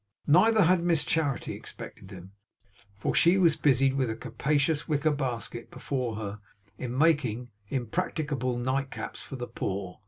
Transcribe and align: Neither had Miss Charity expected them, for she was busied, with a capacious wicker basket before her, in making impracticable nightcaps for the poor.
Neither 0.25 0.63
had 0.63 0.81
Miss 0.83 1.03
Charity 1.05 1.53
expected 1.53 2.07
them, 2.07 2.31
for 2.97 3.13
she 3.13 3.37
was 3.37 3.55
busied, 3.55 3.93
with 3.93 4.09
a 4.09 4.15
capacious 4.15 4.87
wicker 4.87 5.11
basket 5.11 5.69
before 5.69 6.15
her, 6.15 6.39
in 6.79 6.97
making 6.97 7.51
impracticable 7.69 8.57
nightcaps 8.57 9.21
for 9.21 9.35
the 9.35 9.45
poor. 9.45 9.99